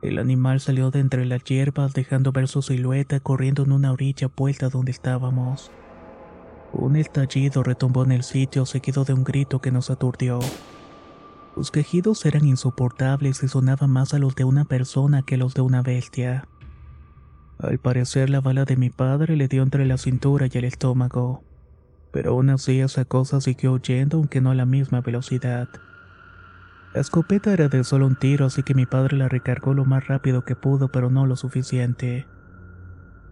El 0.00 0.18
animal 0.18 0.60
salió 0.60 0.92
de 0.92 1.00
entre 1.00 1.26
las 1.26 1.42
hierbas 1.42 1.92
dejando 1.92 2.30
ver 2.30 2.46
su 2.46 2.62
silueta 2.62 3.18
corriendo 3.18 3.64
en 3.64 3.72
una 3.72 3.92
orilla 3.92 4.30
vuelta 4.34 4.68
donde 4.68 4.92
estábamos. 4.92 5.72
Un 6.72 6.94
estallido 6.96 7.64
retumbó 7.64 8.04
en 8.04 8.12
el 8.12 8.22
sitio 8.22 8.64
seguido 8.64 9.04
de 9.04 9.14
un 9.14 9.24
grito 9.24 9.60
que 9.60 9.72
nos 9.72 9.90
aturdió. 9.90 10.38
Los 11.56 11.72
quejidos 11.72 12.24
eran 12.26 12.46
insoportables 12.46 13.42
y 13.42 13.48
sonaban 13.48 13.90
más 13.90 14.14
a 14.14 14.20
los 14.20 14.36
de 14.36 14.44
una 14.44 14.64
persona 14.64 15.22
que 15.22 15.34
a 15.34 15.38
los 15.38 15.54
de 15.54 15.62
una 15.62 15.82
bestia. 15.82 16.46
Al 17.58 17.78
parecer 17.78 18.30
la 18.30 18.40
bala 18.40 18.64
de 18.64 18.76
mi 18.76 18.90
padre 18.90 19.34
le 19.34 19.48
dio 19.48 19.64
entre 19.64 19.84
la 19.84 19.98
cintura 19.98 20.46
y 20.46 20.56
el 20.56 20.64
estómago, 20.64 21.42
pero 22.12 22.30
aún 22.30 22.50
así 22.50 22.78
esa 22.78 23.04
cosa 23.04 23.40
siguió 23.40 23.72
huyendo 23.72 24.18
aunque 24.18 24.40
no 24.40 24.52
a 24.52 24.54
la 24.54 24.64
misma 24.64 25.00
velocidad. 25.00 25.68
La 26.94 27.00
escopeta 27.02 27.52
era 27.52 27.68
de 27.68 27.84
solo 27.84 28.06
un 28.06 28.16
tiro 28.16 28.46
así 28.46 28.62
que 28.62 28.74
mi 28.74 28.86
padre 28.86 29.16
la 29.16 29.28
recargó 29.28 29.74
lo 29.74 29.84
más 29.84 30.06
rápido 30.06 30.44
que 30.44 30.56
pudo 30.56 30.88
pero 30.88 31.10
no 31.10 31.26
lo 31.26 31.36
suficiente. 31.36 32.26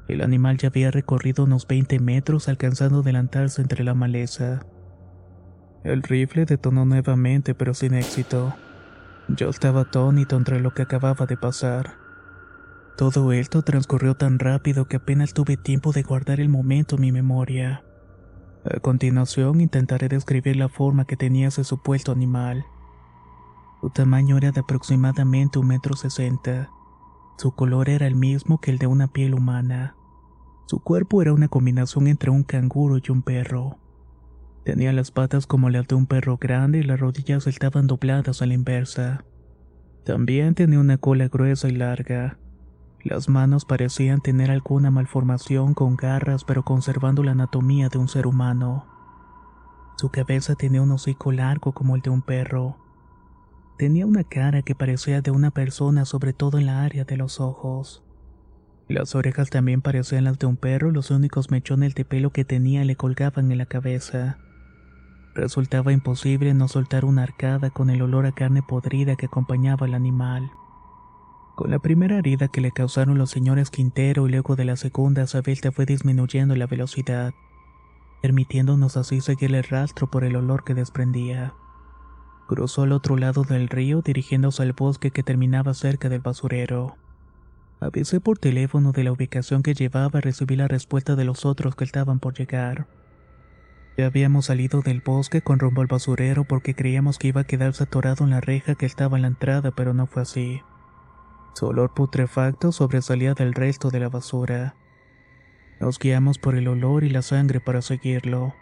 El 0.08 0.22
animal 0.22 0.58
ya 0.58 0.68
había 0.68 0.90
recorrido 0.90 1.44
unos 1.44 1.66
20 1.66 1.98
metros 1.98 2.48
alcanzando 2.48 2.98
a 2.98 3.00
adelantarse 3.00 3.62
entre 3.62 3.82
la 3.82 3.94
maleza. 3.94 4.60
El 5.84 6.02
rifle 6.02 6.44
detonó 6.44 6.84
nuevamente 6.84 7.54
pero 7.54 7.74
sin 7.74 7.94
éxito. 7.94 8.54
Yo 9.28 9.48
estaba 9.48 9.82
atónito 9.82 10.36
entre 10.36 10.60
lo 10.60 10.72
que 10.72 10.82
acababa 10.82 11.26
de 11.26 11.36
pasar. 11.36 11.94
Todo 12.96 13.32
esto 13.32 13.62
transcurrió 13.62 14.14
tan 14.14 14.38
rápido 14.38 14.86
que 14.86 14.96
apenas 14.96 15.34
tuve 15.34 15.56
tiempo 15.56 15.92
de 15.92 16.02
guardar 16.02 16.40
el 16.40 16.48
momento 16.48 16.96
en 16.96 17.02
mi 17.02 17.12
memoria. 17.12 17.82
A 18.64 18.80
continuación 18.80 19.60
intentaré 19.60 20.08
describir 20.08 20.56
la 20.56 20.68
forma 20.68 21.04
que 21.04 21.16
tenía 21.16 21.48
ese 21.48 21.64
supuesto 21.64 22.12
animal. 22.12 22.64
Su 23.80 23.90
tamaño 23.90 24.36
era 24.38 24.52
de 24.52 24.60
aproximadamente 24.60 25.58
un 25.58 25.68
metro 25.68 25.96
sesenta. 25.96 26.70
Su 27.38 27.52
color 27.52 27.88
era 27.88 28.06
el 28.06 28.14
mismo 28.14 28.60
que 28.60 28.70
el 28.70 28.78
de 28.78 28.86
una 28.86 29.08
piel 29.08 29.34
humana. 29.34 29.96
Su 30.66 30.80
cuerpo 30.80 31.22
era 31.22 31.32
una 31.32 31.48
combinación 31.48 32.06
entre 32.06 32.30
un 32.30 32.42
canguro 32.42 32.98
y 32.98 33.12
un 33.12 33.22
perro. 33.22 33.78
Tenía 34.64 34.92
las 34.92 35.12
patas 35.12 35.46
como 35.46 35.70
las 35.70 35.86
de 35.86 35.94
un 35.94 36.06
perro 36.06 36.38
grande 36.38 36.78
y 36.78 36.82
las 36.82 36.98
rodillas 36.98 37.46
estaban 37.46 37.86
dobladas 37.86 38.42
a 38.42 38.46
la 38.46 38.54
inversa. 38.54 39.24
También 40.04 40.54
tenía 40.54 40.80
una 40.80 40.98
cola 40.98 41.28
gruesa 41.28 41.68
y 41.68 41.72
larga. 41.72 42.38
Las 43.04 43.28
manos 43.28 43.64
parecían 43.64 44.20
tener 44.20 44.50
alguna 44.50 44.90
malformación 44.90 45.74
con 45.74 45.94
garras 45.94 46.42
pero 46.42 46.64
conservando 46.64 47.22
la 47.22 47.32
anatomía 47.32 47.88
de 47.88 47.98
un 47.98 48.08
ser 48.08 48.26
humano. 48.26 48.86
Su 49.96 50.10
cabeza 50.10 50.56
tenía 50.56 50.82
un 50.82 50.90
hocico 50.90 51.30
largo 51.30 51.72
como 51.72 51.94
el 51.94 52.02
de 52.02 52.10
un 52.10 52.22
perro. 52.22 52.76
Tenía 53.76 54.06
una 54.06 54.24
cara 54.24 54.62
que 54.62 54.74
parecía 54.74 55.20
de 55.20 55.30
una 55.30 55.50
persona 55.50 56.06
sobre 56.06 56.32
todo 56.32 56.58
en 56.58 56.64
la 56.64 56.82
área 56.82 57.04
de 57.04 57.18
los 57.18 57.40
ojos. 57.40 58.02
Las 58.88 59.14
orejas 59.14 59.50
también 59.50 59.82
parecían 59.82 60.24
las 60.24 60.38
de 60.38 60.46
un 60.46 60.56
perro, 60.56 60.90
los 60.90 61.10
únicos 61.10 61.50
mechones 61.50 61.94
de 61.94 62.06
pelo 62.06 62.30
que 62.30 62.44
tenía 62.44 62.84
le 62.84 62.96
colgaban 62.96 63.52
en 63.52 63.58
la 63.58 63.66
cabeza. 63.66 64.38
Resultaba 65.34 65.92
imposible 65.92 66.54
no 66.54 66.68
soltar 66.68 67.04
una 67.04 67.24
arcada 67.24 67.68
con 67.68 67.90
el 67.90 68.00
olor 68.00 68.24
a 68.24 68.32
carne 68.32 68.62
podrida 68.62 69.16
que 69.16 69.26
acompañaba 69.26 69.86
al 69.86 69.92
animal. 69.92 70.50
Con 71.56 71.70
la 71.70 71.78
primera 71.78 72.16
herida 72.16 72.48
que 72.48 72.62
le 72.62 72.70
causaron 72.70 73.18
los 73.18 73.30
señores 73.30 73.70
Quintero 73.70 74.26
y 74.26 74.30
luego 74.30 74.56
de 74.56 74.64
la 74.64 74.76
segunda, 74.76 75.26
Sabelta 75.26 75.72
fue 75.72 75.84
disminuyendo 75.84 76.56
la 76.56 76.66
velocidad, 76.66 77.34
permitiéndonos 78.22 78.96
así 78.96 79.20
seguir 79.20 79.54
el 79.54 79.64
rastro 79.64 80.10
por 80.10 80.24
el 80.24 80.36
olor 80.36 80.64
que 80.64 80.74
desprendía. 80.74 81.52
Cruzó 82.46 82.82
al 82.82 82.92
otro 82.92 83.16
lado 83.16 83.42
del 83.42 83.68
río 83.68 84.02
dirigiéndose 84.02 84.62
al 84.62 84.72
bosque 84.72 85.10
que 85.10 85.22
terminaba 85.22 85.74
cerca 85.74 86.08
del 86.08 86.20
basurero. 86.20 86.96
Avisé 87.80 88.20
por 88.20 88.38
teléfono 88.38 88.92
de 88.92 89.04
la 89.04 89.12
ubicación 89.12 89.62
que 89.62 89.74
llevaba 89.74 90.20
y 90.20 90.22
recibí 90.22 90.56
la 90.56 90.68
respuesta 90.68 91.16
de 91.16 91.24
los 91.24 91.44
otros 91.44 91.74
que 91.74 91.84
estaban 91.84 92.20
por 92.20 92.34
llegar. 92.34 92.86
Ya 93.98 94.06
habíamos 94.06 94.46
salido 94.46 94.82
del 94.82 95.00
bosque 95.00 95.42
con 95.42 95.58
rumbo 95.58 95.80
al 95.80 95.86
basurero 95.86 96.44
porque 96.44 96.74
creíamos 96.74 97.18
que 97.18 97.28
iba 97.28 97.40
a 97.42 97.46
quedarse 97.46 97.84
atorado 97.84 98.24
en 98.24 98.30
la 98.30 98.40
reja 98.40 98.74
que 98.74 98.86
estaba 98.86 99.16
en 99.16 99.22
la 99.22 99.28
entrada, 99.28 99.72
pero 99.72 99.92
no 99.92 100.06
fue 100.06 100.22
así. 100.22 100.62
Su 101.54 101.66
olor 101.66 101.94
putrefacto 101.94 102.72
sobresalía 102.72 103.34
del 103.34 103.54
resto 103.54 103.90
de 103.90 104.00
la 104.00 104.08
basura. 104.08 104.74
Nos 105.80 105.98
guiamos 105.98 106.38
por 106.38 106.54
el 106.54 106.68
olor 106.68 107.04
y 107.04 107.10
la 107.10 107.22
sangre 107.22 107.60
para 107.60 107.82
seguirlo. 107.82 108.54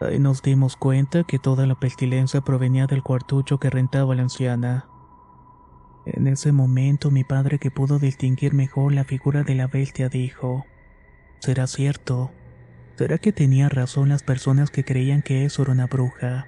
Ahí 0.00 0.18
nos 0.18 0.42
dimos 0.42 0.76
cuenta 0.76 1.24
que 1.24 1.38
toda 1.38 1.66
la 1.66 1.74
pestilencia 1.74 2.42
provenía 2.42 2.86
del 2.86 3.02
cuartucho 3.02 3.58
que 3.58 3.70
rentaba 3.70 4.14
la 4.14 4.22
anciana. 4.22 4.88
En 6.04 6.26
ese 6.26 6.52
momento 6.52 7.10
mi 7.10 7.24
padre 7.24 7.58
que 7.58 7.70
pudo 7.70 7.98
distinguir 7.98 8.52
mejor 8.52 8.92
la 8.92 9.04
figura 9.04 9.42
de 9.42 9.54
la 9.54 9.66
bestia 9.66 10.08
dijo, 10.08 10.66
¿será 11.40 11.66
cierto? 11.66 12.30
¿Será 12.96 13.18
que 13.18 13.32
tenía 13.32 13.68
razón 13.68 14.10
las 14.10 14.22
personas 14.22 14.70
que 14.70 14.84
creían 14.84 15.22
que 15.22 15.44
eso 15.44 15.62
era 15.62 15.72
una 15.72 15.86
bruja? 15.86 16.46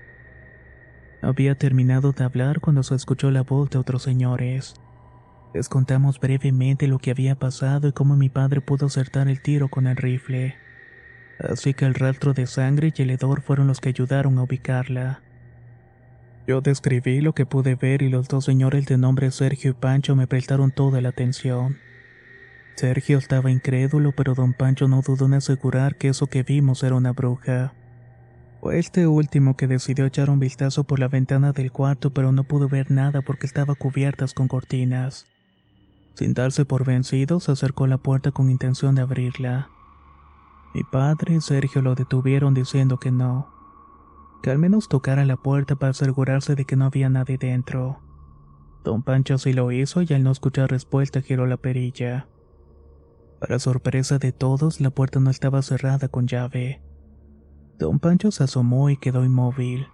Había 1.22 1.56
terminado 1.56 2.12
de 2.12 2.24
hablar 2.24 2.60
cuando 2.60 2.82
se 2.82 2.94
escuchó 2.94 3.30
la 3.30 3.42
voz 3.42 3.70
de 3.70 3.78
otros 3.78 4.02
señores. 4.02 4.74
Les 5.54 5.68
contamos 5.68 6.20
brevemente 6.20 6.86
lo 6.86 6.98
que 6.98 7.10
había 7.10 7.34
pasado 7.34 7.88
y 7.88 7.92
cómo 7.92 8.14
mi 8.14 8.28
padre 8.28 8.60
pudo 8.60 8.86
acertar 8.86 9.28
el 9.28 9.42
tiro 9.42 9.68
con 9.68 9.86
el 9.86 9.96
rifle. 9.96 10.67
Así 11.38 11.74
que 11.74 11.84
el 11.84 11.94
rastro 11.94 12.34
de 12.34 12.46
sangre 12.46 12.92
y 12.96 13.02
el 13.02 13.10
hedor 13.10 13.42
fueron 13.42 13.66
los 13.66 13.80
que 13.80 13.90
ayudaron 13.90 14.38
a 14.38 14.42
ubicarla. 14.42 15.22
Yo 16.46 16.60
describí 16.60 17.20
lo 17.20 17.34
que 17.34 17.46
pude 17.46 17.74
ver 17.74 18.02
y 18.02 18.08
los 18.08 18.26
dos 18.26 18.44
señores 18.46 18.86
de 18.86 18.96
nombre 18.96 19.30
Sergio 19.30 19.72
y 19.72 19.74
Pancho 19.74 20.16
me 20.16 20.26
prestaron 20.26 20.70
toda 20.70 21.00
la 21.00 21.10
atención. 21.10 21.76
Sergio 22.74 23.18
estaba 23.18 23.50
incrédulo, 23.50 24.12
pero 24.12 24.34
don 24.34 24.54
Pancho 24.54 24.88
no 24.88 25.02
dudó 25.02 25.26
en 25.26 25.34
asegurar 25.34 25.96
que 25.96 26.08
eso 26.08 26.26
que 26.26 26.42
vimos 26.42 26.82
era 26.82 26.94
una 26.94 27.12
bruja. 27.12 27.74
Fue 28.60 28.78
este 28.78 29.06
último 29.06 29.56
que 29.56 29.66
decidió 29.66 30.06
echar 30.06 30.30
un 30.30 30.40
vistazo 30.40 30.84
por 30.84 30.98
la 30.98 31.08
ventana 31.08 31.52
del 31.52 31.70
cuarto, 31.70 32.14
pero 32.14 32.32
no 32.32 32.44
pudo 32.44 32.68
ver 32.68 32.90
nada 32.90 33.20
porque 33.20 33.46
estaba 33.46 33.74
cubiertas 33.74 34.32
con 34.32 34.48
cortinas. 34.48 35.26
Sin 36.14 36.34
darse 36.34 36.64
por 36.64 36.84
vencido, 36.84 37.40
se 37.40 37.52
acercó 37.52 37.84
a 37.84 37.88
la 37.88 37.98
puerta 37.98 38.32
con 38.32 38.50
intención 38.50 38.94
de 38.94 39.02
abrirla. 39.02 39.68
Mi 40.78 40.84
padre 40.84 41.34
y 41.34 41.40
Sergio 41.40 41.82
lo 41.82 41.96
detuvieron 41.96 42.54
diciendo 42.54 42.98
que 42.98 43.10
no, 43.10 43.48
que 44.44 44.52
al 44.52 44.58
menos 44.58 44.88
tocara 44.88 45.24
la 45.24 45.36
puerta 45.36 45.74
para 45.74 45.90
asegurarse 45.90 46.54
de 46.54 46.66
que 46.66 46.76
no 46.76 46.84
había 46.84 47.10
nadie 47.10 47.36
dentro. 47.36 47.98
Don 48.84 49.02
Pancho 49.02 49.38
sí 49.38 49.52
lo 49.52 49.72
hizo 49.72 50.02
y 50.02 50.14
al 50.14 50.22
no 50.22 50.30
escuchar 50.30 50.70
respuesta 50.70 51.20
giró 51.20 51.46
la 51.46 51.56
perilla. 51.56 52.28
Para 53.40 53.58
sorpresa 53.58 54.20
de 54.20 54.30
todos, 54.30 54.80
la 54.80 54.90
puerta 54.90 55.18
no 55.18 55.30
estaba 55.30 55.62
cerrada 55.62 56.06
con 56.06 56.28
llave. 56.28 56.80
Don 57.80 57.98
Pancho 57.98 58.30
se 58.30 58.44
asomó 58.44 58.88
y 58.88 58.98
quedó 58.98 59.24
inmóvil. 59.24 59.88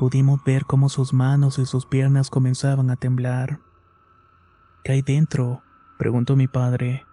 Pudimos 0.00 0.42
ver 0.42 0.64
cómo 0.64 0.88
sus 0.88 1.12
manos 1.12 1.60
y 1.60 1.64
sus 1.64 1.86
piernas 1.86 2.28
comenzaban 2.28 2.90
a 2.90 2.96
temblar. 2.96 3.60
¿Qué 4.82 4.94
hay 4.94 5.02
dentro? 5.02 5.62
preguntó 5.96 6.34
mi 6.34 6.48
padre. 6.48 7.04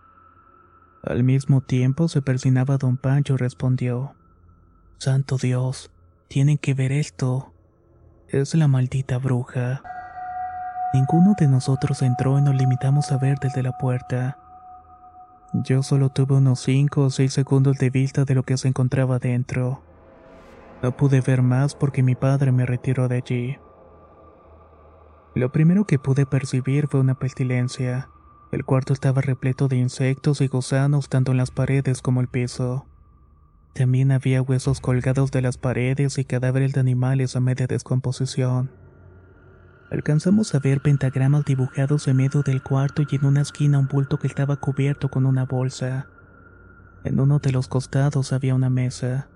Al 1.04 1.24
mismo 1.24 1.62
tiempo 1.62 2.08
se 2.08 2.22
persinaba 2.22 2.78
don 2.78 2.98
Pancho 2.98 3.36
y 3.36 3.38
respondió. 3.38 4.16
Santo 4.98 5.38
Dios, 5.38 5.92
tienen 6.28 6.58
que 6.58 6.74
ver 6.74 6.92
esto. 6.92 7.54
Es 8.28 8.54
la 8.54 8.68
maldita 8.68 9.18
bruja. 9.18 9.82
Ninguno 10.94 11.36
de 11.40 11.48
nosotros 11.48 12.02
entró 12.02 12.38
y 12.38 12.42
nos 12.42 12.56
limitamos 12.56 13.12
a 13.12 13.18
ver 13.18 13.38
desde 13.40 13.64
la 13.64 13.78
puerta. 13.78 14.38
Yo 15.54 15.84
solo 15.84 16.10
tuve 16.10 16.36
unos 16.36 16.60
5 16.60 17.02
o 17.02 17.10
6 17.10 17.34
segundos 17.34 17.78
de 17.78 17.90
vista 17.90 18.26
de 18.26 18.36
lo 18.36 18.44
que 18.44 18.58
se 18.58 18.68
encontraba 18.68 19.20
dentro. 19.20 19.82
No 20.84 20.96
pude 20.96 21.22
ver 21.22 21.42
más 21.42 21.76
porque 21.76 22.04
mi 22.04 22.16
padre 22.16 22.52
me 22.52 22.66
retiró 22.66 23.08
de 23.08 23.18
allí. 23.18 23.58
Lo 25.34 25.52
primero 25.52 25.86
que 25.86 25.98
pude 25.98 26.26
percibir 26.26 26.88
fue 26.88 27.00
una 27.00 27.16
pestilencia. 27.16 28.10
El 28.52 28.66
cuarto 28.66 28.94
estaba 28.94 29.22
repleto 29.22 29.68
de 29.68 29.78
insectos 29.78 30.42
y 30.42 30.48
gusanos 30.48 31.08
tanto 31.08 31.32
en 31.32 31.38
las 31.38 31.52
paredes 31.52 32.02
como 32.02 32.20
el 32.20 32.28
piso. 32.28 32.88
También 33.74 34.12
había 34.12 34.42
huesos 34.42 34.82
colgados 34.82 35.30
de 35.32 35.42
las 35.42 35.58
paredes 35.58 36.18
y 36.18 36.26
cadáveres 36.26 36.74
de 36.74 36.80
animales 36.80 37.36
a 37.36 37.40
media 37.40 37.68
descomposición. 37.68 38.72
Alcanzamos 39.92 40.54
a 40.56 40.60
ver 40.60 40.82
pentagramas 40.82 41.46
dibujados 41.46 42.08
en 42.08 42.18
medio 42.18 42.42
del 42.42 42.64
cuarto 42.64 43.04
y 43.04 43.16
en 43.16 43.26
una 43.26 43.42
esquina 43.42 43.80
un 43.80 43.88
bulto 43.88 44.18
que 44.18 44.28
estaba 44.28 44.56
cubierto 44.58 45.10
con 45.10 45.26
una 45.26 45.46
bolsa. 45.46 46.08
En 47.04 47.20
uno 47.20 47.40
de 47.40 47.52
los 47.52 47.68
costados 47.68 48.34
había 48.34 48.56
una 48.56 48.70
mesa. 48.70 49.30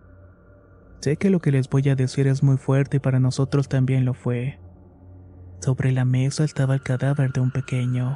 Sé 1.01 1.17
que 1.17 1.29
lo 1.29 1.39
que 1.39 1.51
les 1.51 1.69
voy 1.69 1.87
a 1.89 1.95
decir 1.95 2.27
es 2.27 2.43
muy 2.43 2.57
fuerte 2.57 2.97
y 2.97 2.99
para 2.99 3.19
nosotros 3.19 3.69
también 3.69 4.05
lo 4.05 4.13
fue. 4.13 4.59
Sobre 5.61 5.91
la 5.91 6.05
mesa 6.05 6.43
estaba 6.43 6.73
el 6.73 6.81
cadáver 6.81 7.31
de 7.31 7.41
un 7.41 7.51
pequeño. 7.51 8.13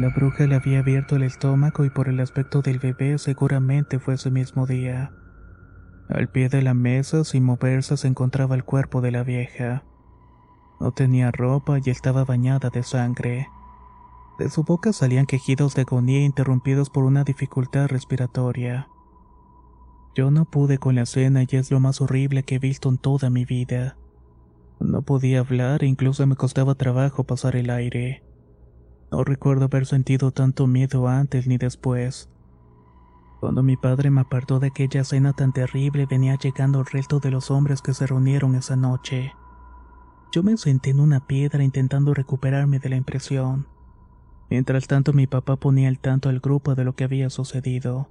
La 0.00 0.08
bruja 0.08 0.46
le 0.46 0.54
había 0.54 0.78
abierto 0.78 1.16
el 1.16 1.24
estómago 1.24 1.84
y 1.84 1.90
por 1.90 2.08
el 2.08 2.20
aspecto 2.20 2.62
del 2.62 2.78
bebé 2.78 3.18
seguramente 3.18 3.98
fue 3.98 4.14
ese 4.14 4.30
mismo 4.30 4.64
día. 4.64 5.12
Al 6.08 6.30
pie 6.30 6.48
de 6.48 6.62
la 6.62 6.72
mesa, 6.72 7.22
sin 7.22 7.44
moverse, 7.44 7.98
se 7.98 8.08
encontraba 8.08 8.54
el 8.54 8.64
cuerpo 8.64 9.02
de 9.02 9.10
la 9.10 9.24
vieja. 9.24 9.84
No 10.80 10.92
tenía 10.92 11.30
ropa 11.30 11.78
y 11.84 11.90
estaba 11.90 12.24
bañada 12.24 12.70
de 12.70 12.82
sangre. 12.82 13.48
De 14.38 14.48
su 14.48 14.64
boca 14.64 14.94
salían 14.94 15.26
quejidos 15.26 15.74
de 15.74 15.82
agonía 15.82 16.24
interrumpidos 16.24 16.88
por 16.88 17.04
una 17.04 17.22
dificultad 17.22 17.88
respiratoria. 17.88 18.88
Yo 20.14 20.30
no 20.30 20.46
pude 20.46 20.78
con 20.78 20.94
la 20.94 21.02
escena 21.02 21.42
y 21.42 21.56
es 21.56 21.70
lo 21.70 21.78
más 21.78 22.00
horrible 22.00 22.42
que 22.42 22.54
he 22.54 22.58
visto 22.58 22.88
en 22.88 22.96
toda 22.96 23.28
mi 23.28 23.44
vida. 23.44 23.98
No 24.80 25.02
podía 25.02 25.40
hablar 25.40 25.84
e 25.84 25.88
incluso 25.88 26.26
me 26.26 26.36
costaba 26.36 26.74
trabajo 26.74 27.24
pasar 27.24 27.54
el 27.54 27.68
aire. 27.68 28.29
No 29.10 29.24
recuerdo 29.24 29.64
haber 29.64 29.86
sentido 29.86 30.30
tanto 30.30 30.66
miedo 30.66 31.08
antes 31.08 31.46
ni 31.46 31.58
después. 31.58 32.28
Cuando 33.40 33.62
mi 33.62 33.76
padre 33.76 34.10
me 34.10 34.20
apartó 34.20 34.60
de 34.60 34.68
aquella 34.68 35.00
escena 35.00 35.32
tan 35.32 35.52
terrible 35.52 36.06
venía 36.06 36.36
llegando 36.36 36.80
el 36.80 36.86
resto 36.86 37.20
de 37.20 37.30
los 37.30 37.50
hombres 37.50 37.80
que 37.80 37.94
se 37.94 38.06
reunieron 38.06 38.54
esa 38.54 38.76
noche. 38.76 39.32
Yo 40.30 40.42
me 40.42 40.56
senté 40.56 40.90
en 40.90 41.00
una 41.00 41.26
piedra 41.26 41.64
intentando 41.64 42.14
recuperarme 42.14 42.78
de 42.78 42.90
la 42.90 42.96
impresión. 42.96 43.66
Mientras 44.48 44.86
tanto 44.86 45.12
mi 45.12 45.26
papá 45.26 45.56
ponía 45.56 45.88
al 45.88 45.98
tanto 45.98 46.28
al 46.28 46.40
grupo 46.40 46.74
de 46.74 46.84
lo 46.84 46.94
que 46.94 47.04
había 47.04 47.30
sucedido. 47.30 48.08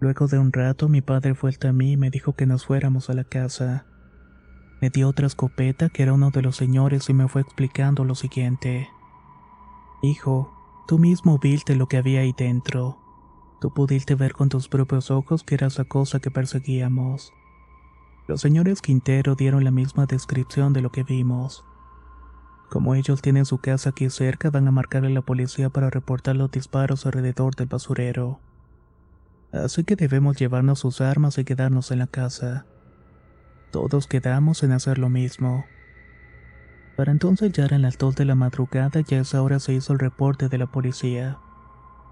Luego 0.00 0.26
de 0.26 0.38
un 0.38 0.52
rato 0.52 0.88
mi 0.88 1.00
padre 1.00 1.34
fue 1.34 1.52
a 1.62 1.72
mí 1.72 1.92
y 1.92 1.96
me 1.96 2.10
dijo 2.10 2.32
que 2.32 2.46
nos 2.46 2.66
fuéramos 2.66 3.08
a 3.10 3.14
la 3.14 3.24
casa. 3.24 3.86
Me 4.80 4.90
dio 4.90 5.08
otra 5.08 5.26
escopeta 5.26 5.88
que 5.90 6.02
era 6.02 6.12
uno 6.12 6.30
de 6.30 6.42
los 6.42 6.56
señores 6.56 7.08
y 7.08 7.14
me 7.14 7.28
fue 7.28 7.42
explicando 7.42 8.04
lo 8.04 8.14
siguiente. 8.14 8.88
Hijo, 10.02 10.52
tú 10.86 10.98
mismo 10.98 11.38
viste 11.38 11.74
lo 11.74 11.88
que 11.88 11.96
había 11.96 12.20
ahí 12.20 12.34
dentro. 12.36 12.98
Tú 13.60 13.72
pudiste 13.72 14.14
ver 14.14 14.34
con 14.34 14.48
tus 14.48 14.68
propios 14.68 15.10
ojos 15.10 15.42
que 15.42 15.54
era 15.54 15.68
esa 15.68 15.84
cosa 15.84 16.20
que 16.20 16.30
perseguíamos. 16.30 17.32
Los 18.28 18.40
señores 18.40 18.82
Quintero 18.82 19.34
dieron 19.34 19.64
la 19.64 19.70
misma 19.70 20.06
descripción 20.06 20.72
de 20.72 20.82
lo 20.82 20.90
que 20.90 21.04
vimos. 21.04 21.64
Como 22.68 22.94
ellos 22.94 23.22
tienen 23.22 23.46
su 23.46 23.58
casa 23.58 23.90
aquí 23.90 24.10
cerca, 24.10 24.50
van 24.50 24.66
a 24.68 24.72
marcarle 24.72 25.08
a 25.08 25.14
la 25.14 25.22
policía 25.22 25.70
para 25.70 25.88
reportar 25.88 26.36
los 26.36 26.50
disparos 26.50 27.06
alrededor 27.06 27.54
del 27.54 27.68
basurero. 27.68 28.40
Así 29.52 29.84
que 29.84 29.96
debemos 29.96 30.36
llevarnos 30.36 30.80
sus 30.80 31.00
armas 31.00 31.38
y 31.38 31.44
quedarnos 31.44 31.90
en 31.92 32.00
la 32.00 32.08
casa. 32.08 32.66
Todos 33.70 34.06
quedamos 34.06 34.62
en 34.62 34.72
hacer 34.72 34.98
lo 34.98 35.08
mismo. 35.08 35.64
Para 36.96 37.12
entonces 37.12 37.52
ya 37.52 37.64
eran 37.64 37.82
las 37.82 37.98
dos 37.98 38.16
de 38.16 38.24
la 38.24 38.34
madrugada 38.34 39.02
y 39.06 39.14
a 39.14 39.20
esa 39.20 39.42
hora 39.42 39.58
se 39.58 39.74
hizo 39.74 39.92
el 39.92 39.98
reporte 39.98 40.48
de 40.48 40.56
la 40.56 40.66
policía. 40.66 41.38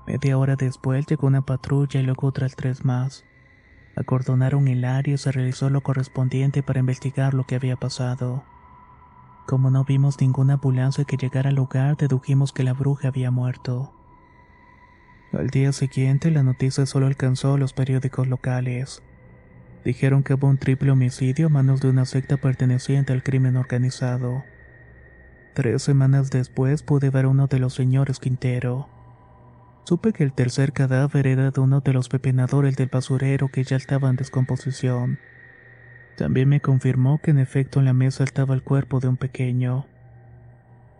Media 0.07 0.37
hora 0.37 0.57
después 0.57 1.07
llegó 1.07 1.27
una 1.27 1.41
patrulla 1.41 2.01
y 2.01 2.03
luego 2.03 2.29
otras 2.29 2.55
tres 2.55 2.85
más. 2.85 3.25
Acordonaron 3.97 4.69
el 4.69 4.85
área 4.85 5.15
y 5.15 5.19
se 5.19 5.33
realizó 5.33 5.71
lo 5.71 5.83
correspondiente 5.83 6.63
para 6.63 6.81
investigar 6.81 7.33
lo 7.33 7.45
que 7.45 7.55
había 7.55 7.77
pasado. 7.77 8.45
Como 9.47 9.71
no 9.71 9.85
vimos 9.85 10.21
ninguna 10.21 10.55
ambulancia 10.55 11.05
que 11.05 11.17
llegara 11.17 11.49
al 11.49 11.57
lugar, 11.57 11.97
dedujimos 11.97 12.53
que 12.53 12.65
la 12.65 12.75
bruja 12.75 13.09
había 13.09 13.31
muerto. 13.31 13.95
Al 15.33 15.49
día 15.49 15.73
siguiente, 15.73 16.31
la 16.31 16.43
noticia 16.43 16.85
solo 16.87 17.07
alcanzó 17.07 17.57
los 17.57 17.73
periódicos 17.73 18.29
locales. 18.29 19.03
Dijeron 19.85 20.23
que 20.23 20.35
hubo 20.35 20.49
un 20.49 20.59
triple 20.59 20.91
homicidio 20.91 21.47
a 21.47 21.51
manos 21.51 21.81
de 21.81 21.91
una 21.91 22.05
secta 22.05 22.37
perteneciente 22.37 23.13
al 23.13 23.23
crimen 23.23 23.57
organizado. 23.57 24.45
Tres 25.55 25.83
semanas 25.83 26.33
después 26.33 26.83
pude 26.83 27.11
ver 27.11 27.27
uno 27.27 27.47
de 27.47 27.61
los 27.61 27.75
señores 27.75 28.19
Quintero. 28.19 28.89
Supe 29.85 30.13
que 30.13 30.25
el 30.25 30.33
tercer 30.33 30.73
cadáver 30.73 31.29
era 31.29 31.53
de 31.53 31.61
uno 31.61 31.81
de 31.81 31.93
los 31.93 32.09
pepenadores 32.09 32.77
del 32.77 32.89
basurero 32.89 33.49
que 33.49 33.63
ya 33.63 33.77
estaba 33.77 34.11
en 34.11 34.17
descomposición. 34.17 35.21
También 36.17 36.49
me 36.49 36.61
confirmó 36.61 37.21
que 37.23 37.31
en 37.31 37.39
efecto 37.39 37.79
en 37.79 37.85
la 37.85 37.93
mesa 37.93 38.25
estaba 38.25 38.55
el 38.55 38.65
cuerpo 38.65 38.99
de 38.99 39.07
un 39.07 39.17
pequeño. 39.17 39.87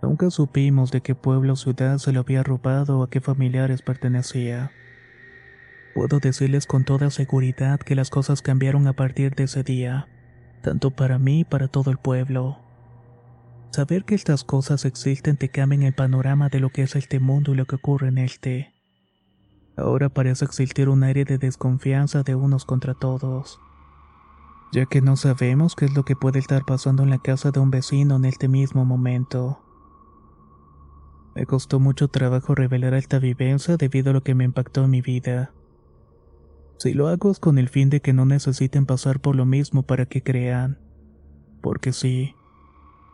Nunca 0.03 0.31
supimos 0.31 0.93
de 0.93 1.01
qué 1.01 1.17
pueblo 1.17 1.55
o 1.55 1.57
ciudad 1.57 1.99
se 1.99 2.13
lo 2.13 2.21
había 2.21 2.45
robado 2.45 3.01
o 3.01 3.03
a 3.03 3.11
qué 3.11 3.21
familiares 3.21 3.83
pertenecía. 3.83 4.71
Puedo 5.97 6.21
decirles 6.21 6.67
con 6.67 6.85
toda 6.85 7.11
seguridad 7.11 7.81
que 7.81 7.97
las 7.97 8.11
cosas 8.11 8.41
cambiaron 8.41 8.87
a 8.87 8.93
partir 8.93 9.35
de 9.35 9.45
ese 9.45 9.65
día, 9.65 10.07
tanto 10.63 10.93
para 10.93 11.19
mí 11.19 11.41
y 11.41 11.45
para 11.45 11.67
todo 11.67 11.91
el 11.91 11.99
pueblo. 11.99 12.64
Saber 13.75 14.05
que 14.05 14.15
estas 14.15 14.45
cosas 14.45 14.85
existen 14.85 15.37
te 15.37 15.49
cambia 15.49 15.89
el 15.89 15.95
panorama 15.95 16.49
de 16.49 16.61
lo 16.61 16.71
que 16.71 16.83
es 16.83 16.95
este 16.95 17.19
mundo 17.19 17.53
y 17.53 17.57
lo 17.57 17.65
que 17.65 17.75
ocurre 17.75 18.07
en 18.07 18.19
este. 18.19 18.73
Ahora 19.77 20.11
parece 20.11 20.45
existir 20.45 20.89
un 20.89 21.03
aire 21.03 21.25
de 21.25 21.39
desconfianza 21.39 22.23
de 22.23 22.37
unos 22.37 22.65
contra 22.65 22.95
todos, 22.95 23.59
ya 24.73 24.87
que 24.87 25.01
no 25.01 25.17
sabemos 25.17 25.75
qué 25.75 25.87
es 25.87 25.95
lo 25.97 26.05
que 26.05 26.15
puede 26.15 26.39
estar 26.39 26.65
pasando 26.65 27.03
en 27.03 27.11
la 27.11 27.19
casa 27.19 27.51
de 27.51 27.59
un 27.59 27.73
vecino 27.73 28.15
en 28.15 28.27
este 28.27 28.47
mismo 28.47 28.85
momento. 28.85 29.59
Me 31.35 31.45
costó 31.45 31.81
mucho 31.81 32.07
trabajo 32.07 32.55
revelar 32.55 32.95
esta 32.95 33.19
vivencia 33.19 33.77
debido 33.77 34.11
a 34.11 34.13
lo 34.13 34.23
que 34.23 34.37
me 34.37 34.45
impactó 34.45 34.85
en 34.85 34.91
mi 34.91 35.01
vida. 35.01 35.53
Si 36.79 36.95
lo 36.95 37.09
hago 37.09 37.33
es 37.33 37.41
con 37.41 37.59
el 37.59 37.69
fin 37.69 37.91
de 37.91 38.01
que 38.01 38.13
no 38.13 38.25
necesiten 38.25 38.87
pasar 38.87 39.19
por 39.19 39.35
lo 39.35 39.47
mismo 39.47 39.83
para 39.83 40.07
que 40.07 40.23
crean. 40.23 40.79
Porque 41.61 41.93
sí, 41.93 42.37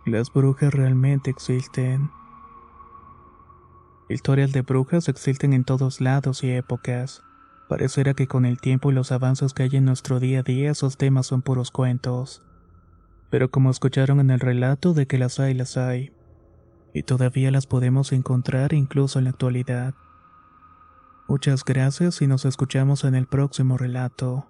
las 0.07 0.33
brujas 0.33 0.73
realmente 0.73 1.31
existen. 1.31 2.11
Historias 4.09 4.53
de 4.53 4.63
brujas 4.63 5.09
existen 5.09 5.53
en 5.53 5.65
todos 5.65 6.01
lados 6.01 6.43
y 6.43 6.51
épocas. 6.51 7.23
Parecerá 7.69 8.15
que 8.15 8.27
con 8.27 8.45
el 8.45 8.61
tiempo 8.61 8.91
y 8.91 8.95
los 8.95 9.13
avances 9.13 9.53
que 9.53 9.63
hay 9.63 9.77
en 9.77 9.85
nuestro 9.85 10.19
día 10.19 10.41
a 10.41 10.43
día 10.43 10.71
esos 10.73 10.97
temas 10.97 11.27
son 11.27 11.43
puros 11.43 11.71
cuentos. 11.71 12.43
Pero 13.31 13.51
como 13.51 13.71
escucharon 13.71 14.19
en 14.19 14.31
el 14.31 14.41
relato 14.41 14.95
de 14.95 15.07
que 15.07 15.19
las 15.19 15.39
hay, 15.39 15.55
las 15.55 15.77
hay. 15.77 16.13
Y 16.93 17.05
todavía 17.05 17.53
las 17.53 17.67
podemos 17.67 18.11
encontrar 18.13 18.73
incluso 18.73 19.19
en 19.19 19.27
la 19.27 19.31
actualidad. 19.31 19.95
Muchas 21.29 21.65
gracias 21.65 22.21
y 22.23 22.27
nos 22.27 22.45
escuchamos 22.45 23.05
en 23.05 23.15
el 23.15 23.29
próximo 23.29 23.79
relato. 23.79 24.50